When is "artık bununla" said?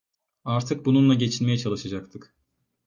0.45-1.13